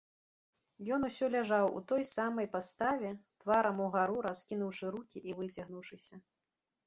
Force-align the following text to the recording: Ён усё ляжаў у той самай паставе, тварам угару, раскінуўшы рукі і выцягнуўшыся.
Ён 0.95 1.01
усё 1.09 1.25
ляжаў 1.33 1.65
у 1.79 1.81
той 1.91 2.03
самай 2.11 2.47
паставе, 2.55 3.11
тварам 3.43 3.77
угару, 3.87 4.17
раскінуўшы 4.29 4.85
рукі 4.95 5.17
і 5.31 5.35
выцягнуўшыся. 5.43 6.15